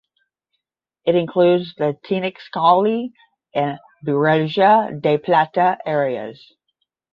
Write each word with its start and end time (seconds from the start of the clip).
It 1.05 1.13
includes 1.13 1.75
the 1.75 1.95
Tenexcalli 2.03 3.11
and 3.53 3.77
Barriga 4.03 4.99
de 4.99 5.19
Plata 5.19 5.77
areas. 5.85 6.53